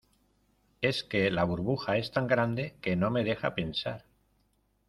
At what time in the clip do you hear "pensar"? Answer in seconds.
3.53-4.03